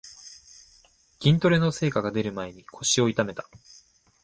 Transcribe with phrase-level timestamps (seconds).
[1.21, 3.45] 筋トレの成果がでる前に腰を痛めた